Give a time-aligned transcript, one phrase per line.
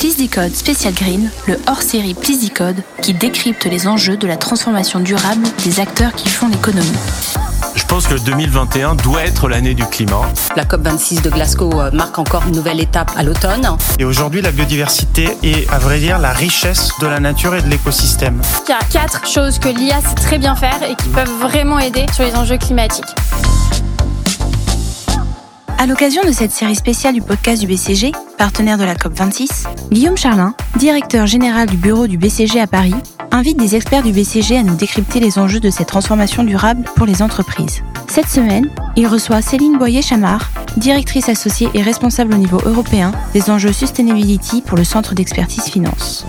[0.00, 4.98] Please Decode Special Green, le hors-série Please Decode qui décrypte les enjeux de la transformation
[4.98, 6.88] durable des acteurs qui font l'économie.
[7.74, 10.22] Je pense que 2021 doit être l'année du climat.
[10.56, 13.76] La COP26 de Glasgow euh, marque encore une nouvelle étape à l'automne.
[13.98, 17.68] Et aujourd'hui, la biodiversité est, à vrai dire, la richesse de la nature et de
[17.68, 18.40] l'écosystème.
[18.66, 21.78] Il y a quatre choses que l'IA sait très bien faire et qui peuvent vraiment
[21.78, 23.04] aider sur les enjeux climatiques.
[25.80, 30.18] À l'occasion de cette série spéciale du podcast du BCG, partenaire de la COP26, Guillaume
[30.18, 32.92] Charlin, directeur général du bureau du BCG à Paris,
[33.30, 37.06] invite des experts du BCG à nous décrypter les enjeux de cette transformation durable pour
[37.06, 37.80] les entreprises.
[38.08, 43.72] Cette semaine, il reçoit Céline Boyer-Chamard, directrice associée et responsable au niveau européen des enjeux
[43.72, 46.26] sustainability pour le Centre d'expertise finance.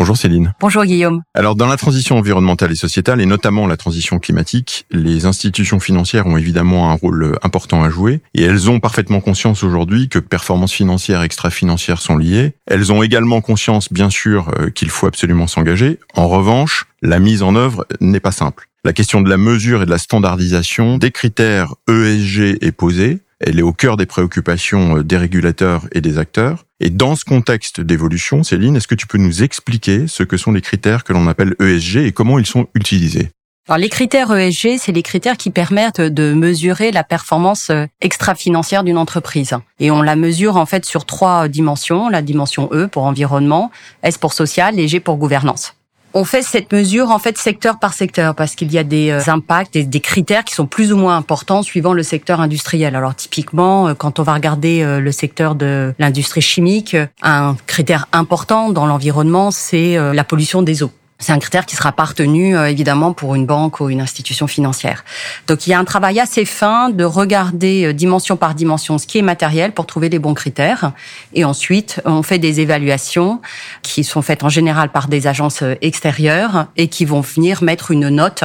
[0.00, 0.54] Bonjour Céline.
[0.60, 1.20] Bonjour Guillaume.
[1.34, 6.26] Alors dans la transition environnementale et sociétale, et notamment la transition climatique, les institutions financières
[6.26, 10.72] ont évidemment un rôle important à jouer, et elles ont parfaitement conscience aujourd'hui que performances
[10.72, 12.54] financières et extra-financières sont liées.
[12.64, 15.98] Elles ont également conscience, bien sûr, euh, qu'il faut absolument s'engager.
[16.14, 18.70] En revanche, la mise en œuvre n'est pas simple.
[18.86, 23.18] La question de la mesure et de la standardisation des critères ESG est posée.
[23.40, 26.66] Elle est au cœur des préoccupations euh, des régulateurs et des acteurs.
[26.78, 30.52] Et dans ce contexte d'évolution, Céline, est-ce que tu peux nous expliquer ce que sont
[30.52, 33.30] les critères que l'on appelle ESG et comment ils sont utilisés?
[33.68, 38.84] Alors les critères ESG, c'est les critères qui permettent de mesurer la performance euh, extra-financière
[38.84, 39.56] d'une entreprise.
[39.78, 43.70] Et on la mesure en fait sur trois dimensions, la dimension E pour environnement,
[44.02, 45.74] S pour social et G pour gouvernance.
[46.12, 49.20] On fait cette mesure en fait secteur par secteur parce qu'il y a des euh,
[49.28, 52.96] impacts et des critères qui sont plus ou moins importants suivant le secteur industriel.
[52.96, 58.08] Alors typiquement, euh, quand on va regarder euh, le secteur de l'industrie chimique, un critère
[58.12, 60.90] important dans l'environnement, c'est la pollution des eaux.
[61.20, 65.04] C'est un critère qui sera partenu euh, évidemment pour une banque ou une institution financière.
[65.46, 69.06] Donc il y a un travail assez fin de regarder euh, dimension par dimension ce
[69.06, 70.92] qui est matériel pour trouver les bons critères.
[71.34, 73.42] Et ensuite, on fait des évaluations
[73.82, 77.90] qui sont faites en général par des agences euh, extérieures et qui vont venir mettre
[77.90, 78.44] une note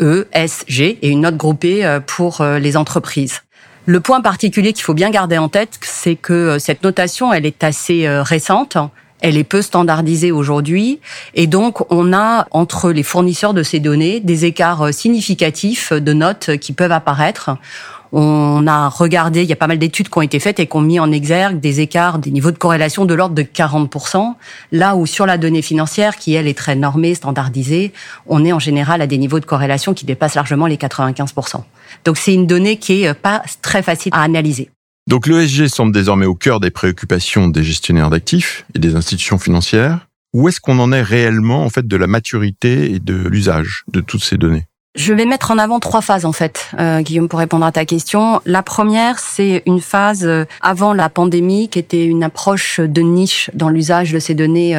[0.00, 3.42] E, S, G et une note groupée pour les entreprises.
[3.86, 7.64] Le point particulier qu'il faut bien garder en tête, c'est que cette notation, elle est
[7.64, 8.78] assez récente
[9.20, 11.00] elle est peu standardisée aujourd'hui
[11.34, 16.56] et donc on a entre les fournisseurs de ces données des écarts significatifs de notes
[16.58, 17.50] qui peuvent apparaître.
[18.10, 20.76] On a regardé, il y a pas mal d'études qui ont été faites et qui
[20.76, 24.34] ont mis en exergue des écarts, des niveaux de corrélation de l'ordre de 40%,
[24.72, 27.92] là où sur la donnée financière, qui elle est très normée, standardisée,
[28.26, 31.62] on est en général à des niveaux de corrélation qui dépassent largement les 95%.
[32.04, 34.70] Donc c'est une donnée qui est pas très facile à analyser.
[35.08, 40.06] Donc l'ESG semble désormais au cœur des préoccupations des gestionnaires d'actifs et des institutions financières.
[40.34, 44.02] Où est-ce qu'on en est réellement en fait de la maturité et de l'usage de
[44.02, 44.67] toutes ces données?
[44.98, 47.84] Je vais mettre en avant trois phases en fait, euh, Guillaume, pour répondre à ta
[47.84, 48.40] question.
[48.44, 53.48] La première, c'est une phase euh, avant la pandémie qui était une approche de niche
[53.54, 54.72] dans l'usage de ces données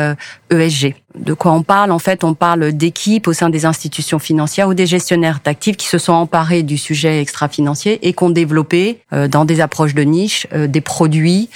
[0.51, 0.85] ESG.
[0.85, 1.91] Euh, e de quoi on parle?
[1.91, 5.87] En fait, on parle d'équipes au sein des institutions financières ou des gestionnaires d'actifs qui
[5.87, 8.99] se sont emparés du sujet extra-financier et qui ont développé
[9.29, 11.49] dans des approches de niche des produits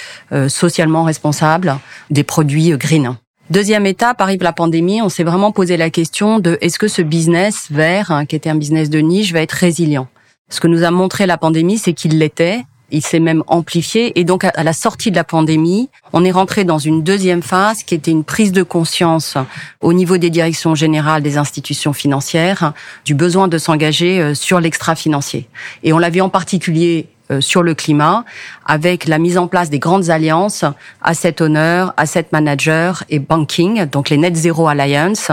[0.48, 1.78] socialement responsables,
[2.10, 3.16] des produits green.
[3.50, 7.02] Deuxième étape, arrive la pandémie, on s'est vraiment posé la question de est-ce que ce
[7.02, 10.08] business vert, hein, qui était un business de niche, va être résilient?
[10.48, 12.64] Ce que nous a montré la pandémie, c'est qu'il l'était.
[12.90, 16.64] Il s'est même amplifié et donc à la sortie de la pandémie, on est rentré
[16.64, 19.36] dans une deuxième phase qui était une prise de conscience
[19.80, 22.72] au niveau des directions générales des institutions financières
[23.04, 25.48] du besoin de s'engager euh, sur l'extra-financier.
[25.82, 27.08] Et on l'a vu en particulier
[27.40, 28.24] sur le climat,
[28.66, 30.64] avec la mise en place des grandes alliances
[31.02, 35.30] Asset Owner, Asset Manager et Banking, donc les Net Zero Alliance,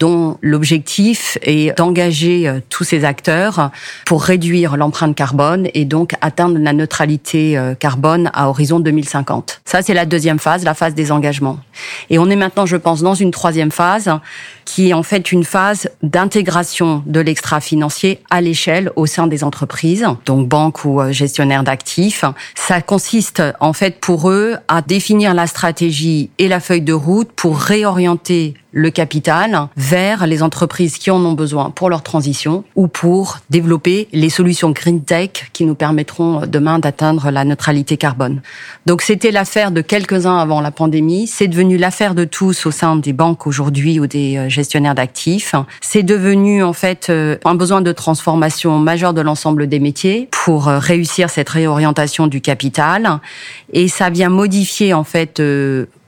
[0.00, 3.70] dont l'objectif est d'engager euh, tous ces acteurs
[4.06, 9.62] pour réduire l'empreinte carbone et donc atteindre la neutralité euh, carbone à horizon 2050.
[9.64, 11.58] Ça, c'est la deuxième phase, la phase des engagements.
[12.10, 14.10] Et on est maintenant, je pense, dans une troisième phase
[14.64, 20.06] qui est en fait une phase d'intégration de l'extra-financier à l'échelle au sein des entreprises,
[20.26, 22.24] donc banques ou gestion d'actifs.
[22.54, 27.30] Ça consiste en fait pour eux à définir la stratégie et la feuille de route
[27.32, 32.88] pour réorienter le capital vers les entreprises qui en ont besoin pour leur transition ou
[32.88, 38.40] pour développer les solutions green tech qui nous permettront demain d'atteindre la neutralité carbone.
[38.86, 42.96] Donc c'était l'affaire de quelques-uns avant la pandémie, c'est devenu l'affaire de tous au sein
[42.96, 45.54] des banques aujourd'hui ou des euh, gestionnaires d'actifs.
[45.80, 50.68] C'est devenu en fait euh, un besoin de transformation majeur de l'ensemble des métiers pour
[50.68, 53.20] euh, réussir cette réorientation du capital
[53.72, 55.42] et ça vient modifier en fait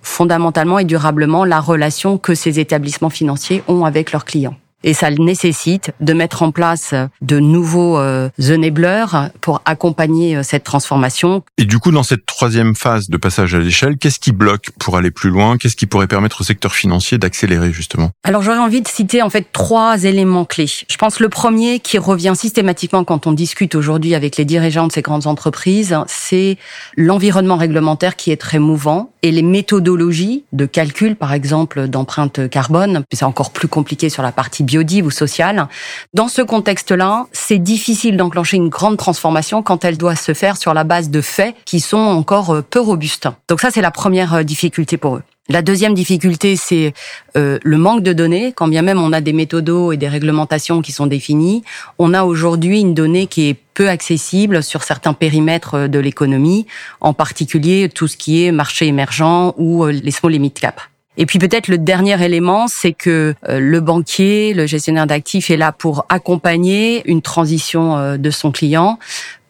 [0.02, 4.56] fondamentalement et durablement la relation que ces établissements financiers ont avec leurs clients.
[4.84, 10.62] Et ça nécessite de mettre en place de nouveaux euh, enablers pour accompagner euh, cette
[10.62, 11.42] transformation.
[11.56, 14.98] Et du coup, dans cette troisième phase de passage à l'échelle, qu'est-ce qui bloque pour
[14.98, 15.56] aller plus loin?
[15.56, 18.10] Qu'est-ce qui pourrait permettre au secteur financier d'accélérer justement?
[18.24, 20.66] Alors j'aurais envie de citer en fait trois éléments clés.
[20.66, 24.92] Je pense le premier qui revient systématiquement quand on discute aujourd'hui avec les dirigeants de
[24.92, 26.58] ces grandes entreprises, c'est
[26.96, 33.04] l'environnement réglementaire qui est très mouvant et les méthodologies de calcul, par exemple, d'empreinte carbone,
[33.10, 35.68] c'est encore plus compliqué sur la partie biodive ou sociale.
[36.14, 40.74] Dans ce contexte-là, c'est difficile d'enclencher une grande transformation quand elle doit se faire sur
[40.74, 43.28] la base de faits qui sont encore peu robustes.
[43.48, 45.22] Donc ça, c'est la première euh, difficulté pour eux.
[45.50, 46.94] La deuxième difficulté, c'est
[47.36, 48.54] euh, le manque de données.
[48.56, 51.62] Quand bien même on a des méthodos et des réglementations qui sont définies,
[51.98, 56.66] on a aujourd'hui une donnée qui est peu accessible sur certains périmètres euh, de l'économie,
[57.02, 60.80] en particulier tout ce qui est marché émergent ou euh, les small et mid cap.
[61.16, 65.70] Et puis peut-être le dernier élément, c'est que le banquier, le gestionnaire d'actifs est là
[65.70, 68.98] pour accompagner une transition de son client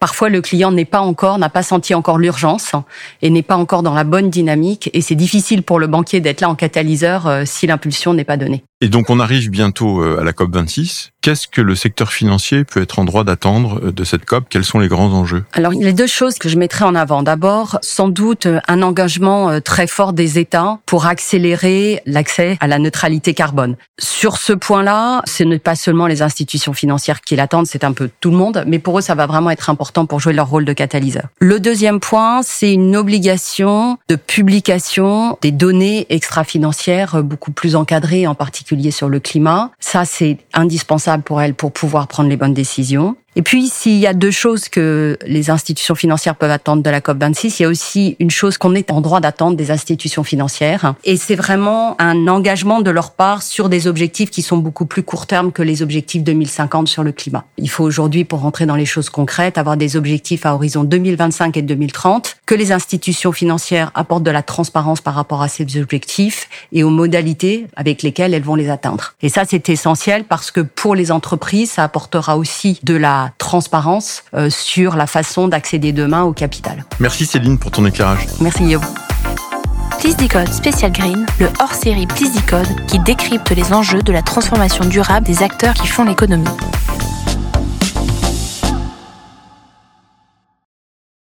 [0.01, 2.73] Parfois, le client n'est pas encore, n'a pas senti encore l'urgence
[3.23, 4.91] et n'est pas encore dans la bonne dynamique.
[4.93, 8.37] Et c'est difficile pour le banquier d'être là en catalyseur euh, si l'impulsion n'est pas
[8.37, 8.65] donnée.
[8.81, 11.13] Et donc, on arrive bientôt euh, à la COP 26.
[11.23, 14.45] Qu'est-ce que le secteur financier peut être en droit d'attendre euh, de cette COP?
[14.51, 15.45] Quels sont les grands enjeux?
[15.55, 17.23] Alors, il y a deux choses que je mettrai en avant.
[17.23, 23.33] D'abord, sans doute un engagement très fort des États pour accélérer l'accès à la neutralité
[23.33, 23.77] carbone.
[23.99, 28.11] Sur ce point-là, ce n'est pas seulement les institutions financières qui l'attendent, c'est un peu
[28.21, 30.65] tout le monde, mais pour eux, ça va vraiment être important pour jouer leur rôle
[30.65, 31.29] de catalyseur.
[31.39, 38.35] Le deuxième point, c'est une obligation de publication des données extra-financières beaucoup plus encadrées, en
[38.35, 39.71] particulier sur le climat.
[39.79, 43.17] Ça, c'est indispensable pour elles pour pouvoir prendre les bonnes décisions.
[43.37, 47.01] Et puis, s'il y a deux choses que les institutions financières peuvent attendre de la
[47.01, 50.95] COP26, il y a aussi une chose qu'on est en droit d'attendre des institutions financières.
[51.05, 55.03] Et c'est vraiment un engagement de leur part sur des objectifs qui sont beaucoup plus
[55.03, 57.45] court terme que les objectifs 2050 sur le climat.
[57.59, 61.57] Il faut aujourd'hui, pour rentrer dans les choses concrètes, avoir des objectifs à horizon 2025
[61.57, 66.49] et 2030, que les institutions financières apportent de la transparence par rapport à ces objectifs
[66.73, 69.15] et aux modalités avec lesquelles elles vont les atteindre.
[69.23, 74.25] Et ça, c'est essentiel parce que pour les entreprises, ça apportera aussi de la transparence
[74.35, 76.85] euh, sur la façon d'accéder demain au capital.
[77.01, 78.27] Merci Céline pour ton éclairage.
[78.41, 78.85] Merci Guillaume.
[79.99, 84.85] Please Decode Special Green, le hors-série Please Decode qui décrypte les enjeux de la transformation
[84.85, 86.45] durable des acteurs qui font l'économie.